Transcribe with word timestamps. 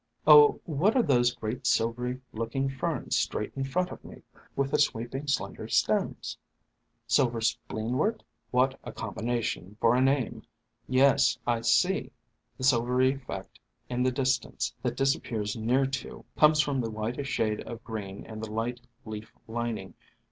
"Oh, 0.25 0.59
what 0.65 0.95
are 0.95 1.03
those 1.03 1.31
great, 1.35 1.67
silvery 1.67 2.19
looking 2.33 2.67
Ferns 2.67 3.15
straight 3.15 3.53
in 3.55 3.63
front 3.63 3.91
of 3.91 4.03
me, 4.03 4.23
with 4.55 4.71
the 4.71 4.79
sweeping, 4.79 5.27
slender 5.27 5.67
stems? 5.67 6.39
Silver 7.05 7.39
Spleenwort? 7.39 8.23
What 8.49 8.79
a 8.83 8.91
com 8.91 9.13
bination 9.13 9.77
for 9.79 9.93
a 9.93 10.01
name! 10.01 10.41
Yes, 10.87 11.37
I 11.45 11.61
see.. 11.61 12.09
The 12.57 12.63
silvery 12.63 13.13
effect 13.13 13.59
in 13.91 14.01
the 14.01 14.11
distance 14.11 14.73
that 14.81 14.97
disappears 14.97 15.55
near 15.55 15.85
to, 15.85 16.25
comes 16.35 16.61
from 16.61 16.81
the 16.81 16.89
whit 16.89 17.19
ish 17.19 17.29
shade 17.29 17.61
of 17.67 17.83
green 17.83 18.25
and 18.25 18.41
the 18.41 18.49
light 18.51 18.79
leaf 19.05 19.31
lining. 19.47 19.93